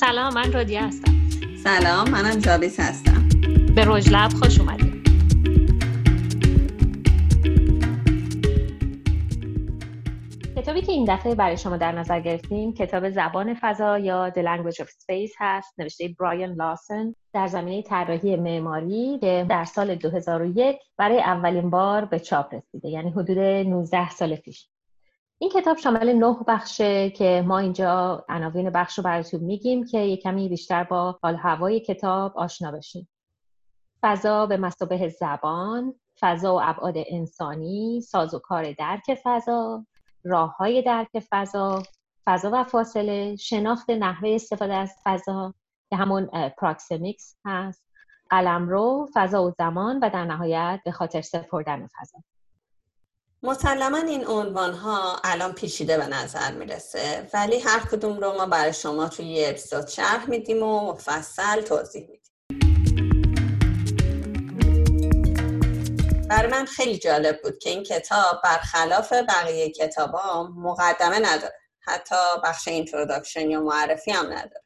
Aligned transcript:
سلام 0.00 0.34
من 0.34 0.52
رادیه 0.52 0.84
هستم. 0.84 1.12
سلام 1.64 2.10
منم 2.10 2.38
جابیس 2.38 2.80
هستم. 2.80 3.28
به 3.74 3.84
رژ 3.86 4.08
لب 4.08 4.32
خوش 4.32 4.60
اومدید. 4.60 4.92
کتابی 10.56 10.82
که 10.82 10.92
این 10.92 11.04
دفعه 11.08 11.34
برای 11.34 11.56
شما 11.56 11.76
در 11.76 11.92
نظر 11.92 12.20
گرفتیم 12.20 12.74
کتاب 12.74 13.10
زبان 13.10 13.56
فضا 13.60 13.98
یا 13.98 14.30
The 14.30 14.42
Language 14.42 14.76
of 14.76 14.88
Space 14.88 15.32
هست 15.38 15.80
نوشته 15.80 16.08
برایان 16.20 16.54
لاسن 16.54 17.14
در 17.32 17.46
زمینه 17.46 17.82
طراحی 17.82 18.36
معماری 18.36 19.18
که 19.20 19.46
در 19.50 19.64
سال 19.64 19.94
2001 19.94 20.76
برای 20.96 21.20
اولین 21.20 21.70
بار 21.70 22.04
به 22.04 22.18
چاپ 22.18 22.54
رسیده 22.54 22.88
یعنی 22.88 23.10
حدود 23.10 23.38
19 23.38 24.10
سال 24.10 24.36
پیش. 24.36 24.68
این 25.42 25.50
کتاب 25.50 25.76
شامل 25.76 26.12
نه 26.12 26.36
بخشه 26.48 27.10
که 27.10 27.44
ما 27.46 27.58
اینجا 27.58 28.24
عناوین 28.28 28.70
بخش 28.70 28.98
رو 28.98 29.04
براتون 29.04 29.40
میگیم 29.40 29.84
که 29.84 29.98
یه 29.98 30.16
کمی 30.16 30.48
بیشتر 30.48 30.84
با 30.84 31.18
حال 31.22 31.36
هوای 31.36 31.80
کتاب 31.80 32.38
آشنا 32.38 32.70
بشیم 32.70 33.08
فضا 34.02 34.46
به 34.46 34.56
مثابه 34.56 35.08
زبان 35.08 35.94
فضا 36.20 36.54
و 36.54 36.60
ابعاد 36.62 36.94
انسانی 36.96 38.00
سازوکار 38.00 38.72
درک 38.72 39.18
فضا 39.24 39.86
راه 40.24 40.56
های 40.56 40.82
درک 40.82 41.24
فضا 41.30 41.82
فضا 42.26 42.50
و 42.52 42.64
فاصله 42.64 43.36
شناخت 43.36 43.90
نحوه 43.90 44.30
استفاده 44.30 44.74
از 44.74 44.94
فضا 45.04 45.54
که 45.90 45.96
همون 45.96 46.50
proxemics 46.58 47.36
هست 47.44 47.84
قلمرو 48.30 49.08
فضا 49.14 49.44
و 49.44 49.50
زمان 49.58 49.98
و 50.02 50.10
در 50.10 50.24
نهایت 50.24 50.80
به 50.84 50.92
خاطر 50.92 51.20
سپردن 51.20 51.86
فضا. 51.86 52.18
مسلما 53.44 53.96
این 53.96 54.26
عنوان 54.26 54.74
ها 54.74 55.20
الان 55.24 55.52
پیچیده 55.52 55.98
به 55.98 56.06
نظر 56.06 56.52
می‌رسه 56.52 57.28
ولی 57.34 57.58
هر 57.58 57.80
کدوم 57.80 58.20
رو 58.20 58.32
ما 58.32 58.46
برای 58.46 58.72
شما 58.72 59.08
توی 59.08 59.24
یه 59.24 59.48
اپیزود 59.48 59.88
شرح 59.88 60.30
میدیم 60.30 60.62
و 60.62 60.92
مفصل 60.92 61.60
توضیح 61.60 62.08
میدیم. 62.10 62.22
برای 66.28 66.50
من 66.50 66.64
خیلی 66.64 66.98
جالب 66.98 67.42
بود 67.42 67.58
که 67.58 67.70
این 67.70 67.82
کتاب 67.82 68.40
برخلاف 68.44 69.12
بقیه 69.12 69.70
کتابا 69.70 70.42
مقدمه 70.56 71.18
نداره. 71.18 71.54
حتی 71.80 72.16
بخش 72.44 72.68
introduction 72.68 73.50
یا 73.50 73.60
معرفی 73.60 74.10
هم 74.10 74.26
نداره. 74.26 74.62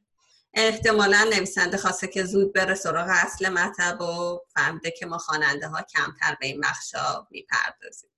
احتمالا 0.54 1.24
نویسنده 1.36 1.76
خواسته 1.76 2.06
که 2.06 2.24
زود 2.24 2.54
بره 2.54 2.74
سراغ 2.74 3.06
اصل 3.10 3.48
مطلب 3.48 4.00
و 4.00 4.40
فهمیده 4.54 4.90
که 4.90 5.06
ما 5.06 5.18
خواننده 5.18 5.68
ها 5.68 5.82
کمتر 5.82 6.36
به 6.40 6.46
این 6.46 6.60
بخشا 6.60 7.26
می‌پردازیم. 7.30 8.10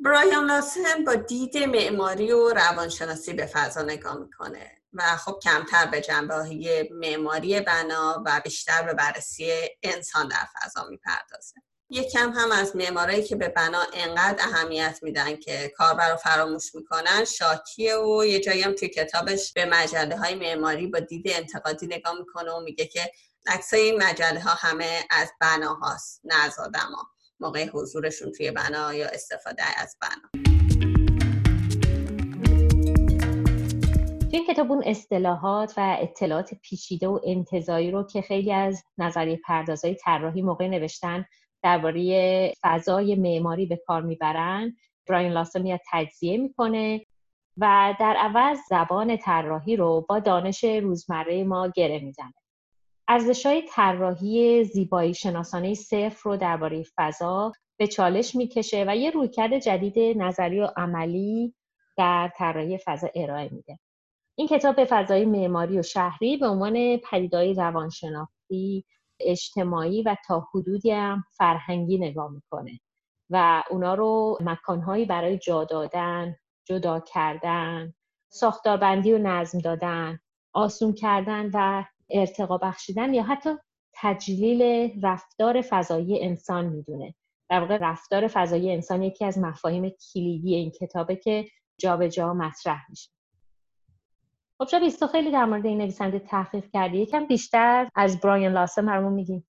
برایان 0.00 0.44
لاسن 0.44 1.04
با 1.06 1.14
دید 1.14 1.58
معماری 1.58 2.32
و 2.32 2.48
روانشناسی 2.48 3.32
به 3.32 3.46
فضا 3.46 3.82
نگاه 3.82 4.18
می‌کنه 4.18 4.70
و 4.92 5.16
خب 5.16 5.38
کمتر 5.42 5.86
به 5.86 6.00
جنبه 6.00 6.88
معماری 6.90 7.60
بنا 7.60 8.22
و 8.26 8.40
بیشتر 8.44 8.82
به 8.82 8.94
بررسی 8.94 9.52
انسان 9.82 10.28
در 10.28 10.46
فضا 10.54 10.86
می‌پردازه. 10.90 11.54
یکم 11.90 12.30
هم 12.30 12.52
از 12.52 12.76
معمارایی 12.76 13.24
که 13.24 13.36
به 13.36 13.48
بنا 13.48 13.82
انقدر 13.94 14.44
اهمیت 14.44 14.98
میدن 15.02 15.36
که 15.36 15.72
کاربر 15.76 16.10
رو 16.10 16.16
فراموش 16.16 16.74
می‌کنن 16.74 17.24
شاکیه 17.24 17.96
و 17.96 18.24
یه 18.24 18.40
جایی 18.40 18.62
هم 18.62 18.72
توی 18.72 18.88
کتابش 18.88 19.52
به 19.52 19.64
مجله 19.64 20.16
های 20.16 20.34
معماری 20.34 20.86
با 20.86 20.98
دید 20.98 21.26
انتقادی 21.28 21.86
نگاه 21.86 22.18
می‌کنه 22.18 22.52
و 22.52 22.60
میگه 22.60 22.86
که 22.86 23.12
عکسای 23.46 23.80
این 23.80 24.02
مجله 24.02 24.40
ها 24.40 24.50
همه 24.50 25.04
از 25.10 25.32
بناهاست 25.40 26.20
نه 26.24 26.44
از 26.44 26.58
آدما 26.58 27.10
موقع 27.40 27.68
حضورشون 27.74 28.32
توی 28.32 28.50
بنا 28.50 28.94
یا 28.94 29.06
استفاده 29.08 29.62
از 29.76 29.96
بنا. 30.00 30.48
توی 34.30 34.40
کتاب 34.48 34.72
اون 34.72 34.82
اصطلاحات 34.86 35.74
و 35.76 35.96
اطلاعات 36.00 36.54
پیچیده 36.54 37.08
و 37.08 37.20
انتظایی 37.26 37.90
رو 37.90 38.06
که 38.06 38.22
خیلی 38.22 38.52
از 38.52 38.84
نظریه 38.98 39.40
پردازهای 39.44 39.94
طراحی 39.94 40.42
موقع 40.42 40.68
نوشتن 40.68 41.24
درباره 41.62 42.52
فضای 42.62 43.14
معماری 43.14 43.66
به 43.66 43.76
کار 43.76 44.02
می‌برن 44.02 44.76
براین 45.08 45.32
لاسون 45.32 45.62
میاد 45.62 45.80
تجزیه 45.92 46.38
می‌کنه 46.38 47.06
و 47.56 47.94
در 48.00 48.16
عوض 48.16 48.58
زبان 48.70 49.16
طراحی 49.16 49.76
رو 49.76 50.06
با 50.08 50.18
دانش 50.18 50.64
روزمره 50.64 51.44
ما 51.44 51.68
گره 51.76 51.98
می‌زنه. 51.98 52.34
ارزش 53.08 53.46
های 53.46 53.62
طراحی 53.68 54.64
زیبایی 54.64 55.14
شناسانه 55.14 55.74
صفر 55.74 56.20
رو 56.24 56.36
درباره 56.36 56.84
فضا 56.96 57.52
به 57.78 57.86
چالش 57.86 58.34
می‌کشه 58.34 58.84
و 58.88 58.96
یه 58.96 59.10
رویکرد 59.10 59.58
جدید 59.58 59.98
نظری 59.98 60.60
و 60.60 60.68
عملی 60.76 61.54
در 61.96 62.32
طراحی 62.36 62.78
فضا 62.78 63.08
ارائه 63.14 63.48
میده. 63.52 63.78
این 64.38 64.48
کتاب 64.48 64.76
به 64.76 64.84
فضای 64.84 65.24
معماری 65.24 65.78
و 65.78 65.82
شهری 65.82 66.36
به 66.36 66.48
عنوان 66.48 66.96
پدیدهای 66.96 67.54
روانشناختی 67.54 68.84
اجتماعی 69.20 70.02
و 70.02 70.16
تا 70.26 70.48
حدودی 70.54 70.90
هم 70.90 71.24
فرهنگی 71.36 71.98
نگاه 71.98 72.30
می‌کنه 72.30 72.80
و 73.30 73.62
اونا 73.70 73.94
رو 73.94 74.38
مکانهایی 74.40 75.04
برای 75.04 75.38
جا 75.38 75.64
دادن 75.64 76.36
جدا 76.64 77.00
کردن 77.00 77.94
ساختاربندی 78.32 79.12
و 79.12 79.18
نظم 79.18 79.58
دادن 79.58 80.18
آسون 80.52 80.92
کردن 80.92 81.50
و 81.54 81.84
ارتقا 82.10 82.58
بخشیدن 82.58 83.14
یا 83.14 83.22
حتی 83.22 83.50
تجلیل 83.94 84.92
رفتار 85.02 85.62
فضایی 85.62 86.24
انسان 86.24 86.66
می‌دونه. 86.66 87.14
در 87.50 87.60
واقع 87.60 87.78
رفتار 87.80 88.28
فضایی 88.28 88.72
انسان 88.72 89.02
یکی 89.02 89.24
از 89.24 89.38
مفاهیم 89.38 89.92
کلیدی 90.12 90.54
این 90.54 90.70
کتابه 90.70 91.16
که 91.16 91.48
جابجا 91.78 92.08
جا 92.08 92.34
مطرح 92.34 92.90
میشه. 92.90 93.10
خب 94.58 94.68
شب 94.68 94.88
تو 94.88 95.06
خیلی 95.06 95.30
در 95.30 95.44
مورد 95.44 95.66
این 95.66 95.78
نویسنده 95.78 96.18
تحقیق 96.18 96.64
کردی. 96.72 96.98
یکم 96.98 97.26
بیشتر 97.26 97.88
از 97.94 98.20
برایان 98.20 98.52
لاسن 98.52 98.86
برامون 98.86 99.12
میگیم 99.12 99.48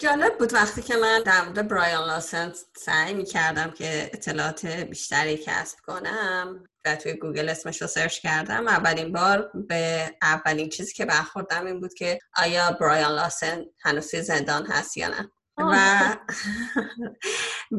جالب 0.00 0.38
بود 0.38 0.54
وقتی 0.54 0.82
که 0.82 0.96
من 0.96 1.22
در 1.26 1.44
مورد 1.44 1.68
برایان 1.68 2.06
لاسن 2.06 2.52
سعی 2.76 3.14
می 3.14 3.24
کردم 3.24 3.70
که 3.70 4.10
اطلاعات 4.12 4.66
بیشتری 4.66 5.36
کسب 5.36 5.78
کنم. 5.86 6.64
و 6.84 6.96
توی 6.96 7.12
گوگل 7.12 7.48
اسمش 7.48 7.82
رو 7.82 7.88
سرچ 7.88 8.18
کردم. 8.18 8.68
اولین 8.68 9.12
بار 9.12 9.50
به 9.68 10.10
اولین 10.22 10.68
چیزی 10.68 10.92
که 10.92 11.04
برخوردم 11.04 11.66
این 11.66 11.80
بود 11.80 11.94
که 11.94 12.18
آیا 12.36 12.76
برایان 12.80 13.12
لاسن 13.12 13.64
هنوز 13.82 14.16
زندان 14.16 14.66
هست 14.66 14.96
یا 14.96 15.08
نه. 15.08 15.30
و 15.58 15.72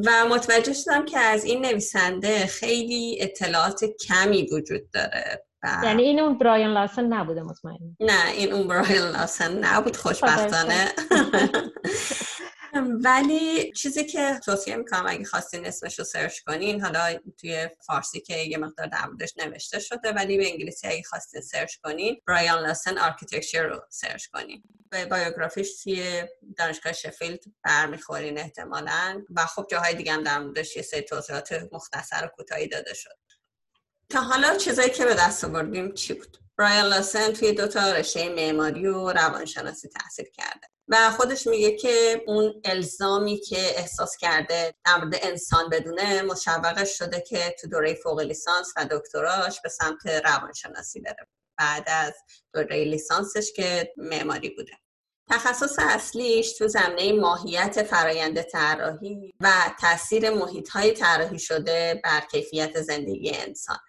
و 0.05 0.25
متوجه 0.29 0.73
شدم 0.73 1.05
که 1.05 1.19
از 1.19 1.45
این 1.45 1.65
نویسنده 1.65 2.45
خیلی 2.45 3.17
اطلاعات 3.21 3.83
کمی 4.07 4.49
وجود 4.51 4.91
داره 4.91 5.45
یعنی 5.83 6.03
این 6.03 6.19
اون 6.19 6.37
برایان 6.37 6.73
لاسن 6.73 7.05
نبوده 7.05 7.43
مطمئن 7.43 7.97
نه 7.99 8.31
این 8.31 8.53
اون 8.53 8.67
برایان 8.67 9.11
لاسن 9.11 9.65
نبود 9.65 9.97
خوشبختانه. 9.97 10.85
ولی 13.03 13.71
چیزی 13.71 14.05
که 14.05 14.39
توصیه 14.45 14.75
می‌کنم 14.75 15.05
اگه 15.07 15.25
خواستین 15.25 15.65
اسمش 15.65 15.99
رو 15.99 16.05
سرچ 16.05 16.39
کنین 16.39 16.81
حالا 16.81 17.19
توی 17.37 17.69
فارسی 17.87 18.19
که 18.19 18.37
یه 18.37 18.57
مقدار 18.57 18.87
در 18.87 19.07
نوشته 19.37 19.79
شده 19.79 20.11
ولی 20.11 20.37
به 20.37 20.51
انگلیسی 20.51 20.87
اگه 20.87 21.03
خواستین 21.03 21.41
سرچ 21.41 21.75
کنین 21.83 22.21
برایان 22.27 22.59
لاسن 22.67 22.97
architecture 22.97 23.63
رو 23.63 23.81
سرچ 23.89 24.25
کنین. 24.27 24.63
به 24.89 25.05
بایوگرافیش 25.05 25.83
توی 25.83 26.23
دانشگاه 26.57 26.93
شفیلد 26.93 27.39
برمیخورین 27.63 28.37
احتمالا. 28.37 29.23
و 29.35 29.45
خب 29.45 29.67
جاهای 29.71 29.95
دیگه 29.95 30.13
هم 30.13 30.23
در 30.23 30.63
یه 30.75 30.81
سری 30.81 31.01
توضیحات 31.01 31.67
مختصر 31.71 32.25
و 32.25 32.27
کوتاهی 32.27 32.67
داده 32.67 32.93
شد. 32.93 33.17
تا 34.09 34.21
حالا 34.21 34.57
چیزایی 34.57 34.89
که 34.89 35.05
به 35.05 35.13
دست 35.13 35.43
آوردیم 35.43 35.93
چی 35.93 36.13
بود؟ 36.13 36.37
برایان 36.57 36.85
لاسن 36.85 37.33
توی 37.33 37.53
دو 37.53 37.67
تا 37.67 37.91
رشته 37.91 38.29
معماری 38.29 38.87
و 38.87 39.11
روانشناسی 39.11 39.89
تحصیل 39.89 40.25
کرده. 40.25 40.67
و 40.87 41.11
خودش 41.17 41.47
میگه 41.47 41.75
که 41.75 42.23
اون 42.27 42.61
الزامی 42.65 43.39
که 43.39 43.79
احساس 43.79 44.17
کرده 44.17 44.73
در 44.85 45.19
انسان 45.21 45.69
بدونه 45.69 46.21
مشوقش 46.21 46.97
شده 46.97 47.21
که 47.21 47.55
تو 47.61 47.67
دوره 47.67 47.93
فوق 47.93 48.19
لیسانس 48.19 48.73
و 48.77 48.87
دکتراش 48.91 49.61
به 49.61 49.69
سمت 49.69 50.07
روانشناسی 50.25 50.99
بره. 50.99 51.27
بعد 51.57 51.83
از 51.87 52.13
دوره 52.53 52.83
لیسانسش 52.83 53.53
که 53.55 53.93
معماری 53.97 54.49
بوده. 54.49 54.71
تخصص 55.29 55.75
اصلیش 55.79 56.57
تو 56.57 56.67
زمینه 56.67 57.21
ماهیت 57.21 57.83
فرایند 57.83 58.41
طراحی 58.41 59.33
و 59.39 59.51
تاثیر 59.81 60.29
محیط 60.29 60.69
های 60.69 60.91
طراحی 60.91 61.39
شده 61.39 62.01
بر 62.03 62.21
کیفیت 62.31 62.81
زندگی 62.81 63.31
انسان. 63.35 63.79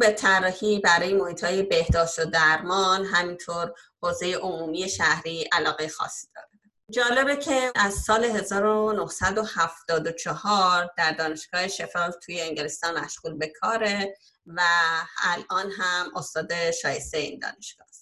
به 0.00 0.10
طراحی 0.10 0.80
برای 0.80 1.12
محیط 1.12 1.44
های 1.44 1.62
بهداشت 1.62 2.18
و 2.18 2.24
درمان 2.24 3.04
همینطور 3.04 3.74
حوزه 4.02 4.32
عمومی 4.32 4.88
شهری 4.88 5.48
علاقه 5.52 5.88
خاصی 5.88 6.28
داره. 6.34 6.48
جالبه 6.90 7.36
که 7.36 7.72
از 7.74 7.94
سال 7.94 8.24
1974 8.24 10.90
در 10.96 11.12
دانشگاه 11.12 11.68
شفیلد 11.68 12.18
توی 12.22 12.40
انگلستان 12.40 13.00
مشغول 13.00 13.34
به 13.34 13.46
کاره 13.46 14.16
و 14.46 14.62
الان 15.22 15.70
هم 15.70 16.12
استاد 16.16 16.70
شایسته 16.70 17.18
این 17.18 17.38
دانشگاه. 17.38 17.93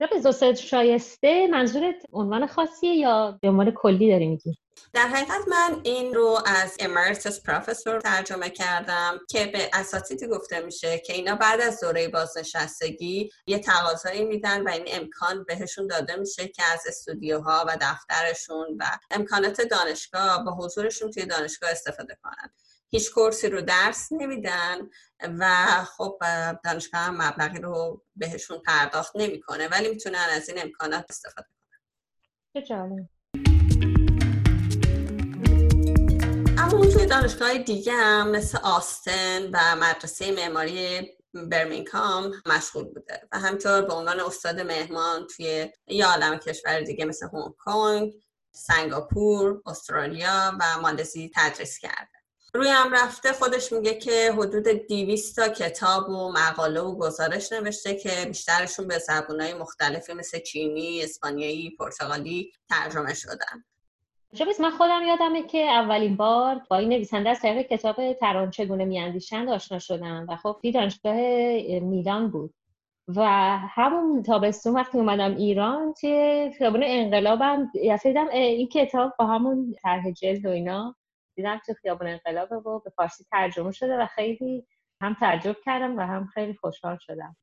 است 0.00 0.40
به 0.40 0.54
شایسته 0.54 1.46
منظورت 1.46 1.94
عنوان 2.12 2.46
خاصیه 2.46 2.94
یا 2.94 3.38
به 3.42 3.48
عنوان 3.48 3.70
کلی 3.70 4.10
داری 4.10 4.26
میگی؟ 4.26 4.58
در 4.92 5.06
حقیقت 5.08 5.48
من 5.48 5.80
این 5.82 6.14
رو 6.14 6.38
از 6.46 6.76
امرتس 6.80 7.42
پروفسور 7.42 8.00
ترجمه 8.00 8.50
کردم 8.50 9.18
که 9.28 9.46
به 9.46 9.70
اساتیدی 9.72 10.26
گفته 10.26 10.60
میشه 10.60 10.98
که 10.98 11.12
اینا 11.12 11.36
بعد 11.36 11.60
از 11.60 11.80
دوره 11.80 12.08
بازنشستگی 12.08 13.30
یه 13.46 13.58
تقاضایی 13.58 14.24
میدن 14.24 14.62
و 14.62 14.68
این 14.68 14.84
امکان 14.86 15.44
بهشون 15.48 15.86
داده 15.86 16.16
میشه 16.16 16.48
که 16.48 16.62
از 16.62 16.86
استودیوها 16.88 17.64
و 17.68 17.78
دفترشون 17.80 18.66
و 18.78 18.84
امکانات 19.10 19.60
دانشگاه 19.60 20.44
با 20.44 20.52
حضورشون 20.52 21.10
توی 21.10 21.26
دانشگاه 21.26 21.70
استفاده 21.70 22.18
کنن 22.22 22.50
هیچ 22.92 23.10
کورسی 23.10 23.48
رو 23.48 23.60
درس 23.60 24.08
نمیدن 24.12 24.78
و 25.38 25.66
خب 25.96 26.18
دانشگاه 26.64 27.00
هم 27.00 27.22
مبلغی 27.22 27.58
رو 27.58 28.04
بهشون 28.16 28.58
پرداخت 28.66 29.12
نمی‌کنه 29.14 29.68
ولی 29.68 29.88
می‌تونن 29.88 30.26
از 30.30 30.48
این 30.48 30.62
امکانات 30.62 31.04
استفاده 31.08 31.48
کنن. 31.48 33.08
اما 36.58 36.78
اون 36.78 36.90
توی 36.90 37.06
دانشگاه 37.06 37.58
دیگه 37.58 37.92
هم 37.92 38.30
مثل 38.30 38.58
آستن 38.62 39.50
و 39.52 39.76
مدرسه 39.76 40.32
معماری 40.32 41.10
برمینگهام 41.34 42.32
مشغول 42.46 42.84
بوده 42.84 43.28
و 43.32 43.38
همینطور 43.38 43.82
به 43.82 43.92
عنوان 43.92 44.20
استاد 44.20 44.60
مهمان 44.60 45.26
توی 45.26 45.72
یه 45.86 46.06
عالم 46.06 46.38
کشور 46.38 46.80
دیگه 46.80 47.04
مثل 47.04 47.28
هنگ 47.32 47.54
کنگ، 47.58 48.12
سنگاپور، 48.54 49.62
استرالیا 49.66 50.58
و 50.60 50.80
مالزی 50.80 51.30
تدریس 51.34 51.78
کرده. 51.78 52.19
روی 52.54 52.68
هم 52.68 52.92
رفته 52.92 53.32
خودش 53.32 53.72
میگه 53.72 53.94
که 53.94 54.32
حدود 54.32 54.64
200 54.68 55.36
تا 55.36 55.48
کتاب 55.48 56.08
و 56.08 56.32
مقاله 56.32 56.80
و 56.80 56.96
گزارش 56.96 57.52
نوشته 57.52 57.94
که 57.94 58.10
بیشترشون 58.28 58.88
به 58.88 58.98
زبونهای 58.98 59.54
مختلفی 59.54 60.12
مثل 60.12 60.38
چینی، 60.38 61.02
اسپانیایی، 61.02 61.70
پرتغالی 61.70 62.52
ترجمه 62.70 63.14
شدن. 63.14 63.64
جابیز 64.34 64.60
من 64.60 64.70
خودم 64.70 65.02
یادمه 65.08 65.42
که 65.42 65.58
اولین 65.58 66.16
بار 66.16 66.62
با 66.70 66.76
این 66.76 66.88
نویسنده 66.88 67.30
از 67.30 67.40
طریق 67.40 67.66
کتاب 67.66 68.12
تران 68.12 68.50
چگونه 68.50 68.84
میاندیشند 68.84 69.48
آشنا 69.48 69.78
شدم 69.78 70.26
و 70.28 70.36
خب 70.36 70.60
دانشگاه 70.74 71.16
میلان 71.80 72.30
بود 72.30 72.54
و 73.08 73.24
همون 73.58 74.22
تابستون 74.22 74.74
وقتی 74.74 74.98
اومدم 74.98 75.36
ایران 75.36 75.94
توی 76.00 76.50
خیابون 76.58 76.80
انقلابم 76.84 77.70
دیدم 78.02 78.28
این 78.28 78.68
کتاب 78.68 79.12
با 79.18 79.26
همون 79.26 79.74
طرح 79.82 80.10
جلد 80.10 80.46
و 80.46 80.48
اینا 80.48 80.96
دیدم 81.36 81.60
تو 81.66 81.74
خیابون 81.74 82.06
انقلاب 82.06 82.66
و 82.66 82.80
به 82.80 82.90
فارسی 82.90 83.24
ترجمه 83.30 83.72
شده 83.72 83.96
و 83.96 84.06
خیلی 84.06 84.66
هم 85.02 85.16
تعجب 85.20 85.56
کردم 85.64 85.96
و 85.96 86.00
هم 86.00 86.26
خیلی 86.26 86.54
خوشحال 86.54 86.98
شدم. 87.00 87.36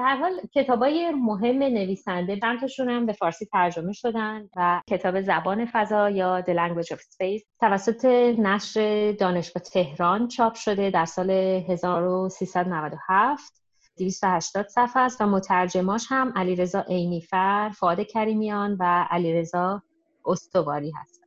به 0.00 0.06
هر 0.06 0.16
حال 0.16 0.40
کتابای 0.54 1.10
مهم 1.10 1.62
نویسنده 1.62 2.40
چند 2.76 2.88
هم 2.88 3.06
به 3.06 3.12
فارسی 3.12 3.46
ترجمه 3.46 3.92
شدن 3.92 4.48
و 4.56 4.80
کتاب 4.88 5.20
زبان 5.20 5.68
فضا 5.72 6.10
یا 6.10 6.42
The 6.42 6.54
Language 6.54 6.96
of 6.96 6.98
Space 6.98 7.44
توسط 7.60 8.04
نشر 8.38 9.12
دانشگاه 9.12 9.62
تهران 9.62 10.28
چاپ 10.28 10.54
شده 10.54 10.90
در 10.90 11.04
سال 11.04 11.30
1397 11.30 13.59
280 14.00 14.68
صفحه 14.68 15.02
است 15.02 15.20
و 15.20 15.26
مترجماش 15.26 16.06
هم 16.08 16.32
علیرضا 16.36 16.80
عینیفر، 16.80 17.70
فاد 17.78 18.00
کریمیان 18.00 18.76
و 18.80 19.06
علیرضا 19.10 19.82
استواری 20.24 20.90
هستن. 20.90 21.26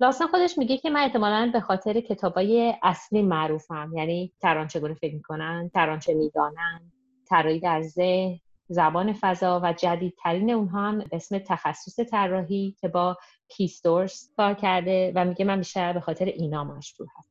لاسن 0.00 0.26
خودش 0.26 0.58
میگه 0.58 0.78
که 0.78 0.90
من 0.90 1.00
احتمالا 1.00 1.50
به 1.52 1.60
خاطر 1.60 2.00
کتابای 2.00 2.74
اصلی 2.82 3.22
معروفم 3.22 3.92
یعنی 3.96 4.32
تران 4.40 4.66
چگونه 4.66 4.94
فکر 4.94 5.14
می‌کنن 5.14 5.70
تران 5.74 5.98
چه 5.98 6.14
می‌دانن 6.14 6.92
طراحی 7.28 7.60
در 7.60 7.82
ذهن 7.82 8.38
زبان 8.68 9.12
فضا 9.12 9.60
و 9.64 9.72
جدیدترین 9.72 10.50
اونها 10.50 10.88
هم 10.88 11.04
اسم 11.12 11.38
تخصص 11.38 12.00
طراحی 12.00 12.76
که 12.80 12.88
با 12.88 13.16
کیستورس 13.48 14.30
کار 14.36 14.54
کرده 14.54 15.12
و 15.14 15.24
میگه 15.24 15.44
من 15.44 15.58
بیشتر 15.58 15.92
به 15.92 16.00
خاطر 16.00 16.24
اینا 16.24 16.64
مشهور 16.64 17.08
هستم 17.18 17.29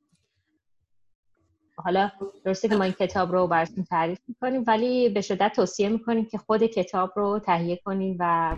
حالا 1.85 2.11
درسته 2.45 2.67
که 2.67 2.75
ما 2.75 2.83
این 2.83 2.93
کتاب 2.99 3.31
رو 3.31 3.47
براتون 3.47 3.83
تعریف 3.83 4.19
می‌کنیم 4.27 4.63
ولی 4.67 5.09
به 5.09 5.21
شدت 5.21 5.51
توصیه 5.55 5.89
می‌کنیم 5.89 6.25
که 6.25 6.37
خود 6.37 6.63
کتاب 6.63 7.13
رو 7.15 7.39
تهیه 7.45 7.79
کنیم 7.85 8.17
و 8.19 8.55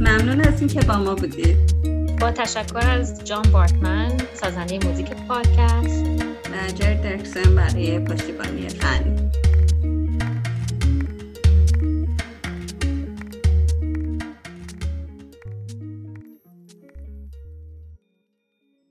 ممنون 0.00 0.40
از 0.40 0.60
اینکه 0.60 0.80
با 0.80 0.96
ما 0.96 1.14
بودید. 1.14 1.56
با 2.20 2.30
تشکر 2.30 2.86
از 2.88 3.24
جان 3.24 3.42
بارتمن 3.52 4.18
سازنده 4.34 4.86
موزیک 4.86 5.10
پادکست. 5.28 6.04
و 6.52 6.72
جر 6.74 6.94
درکسن 6.94 7.54
برای 7.54 7.98
پشتیبانی 7.98 8.68
فنی 8.68 9.30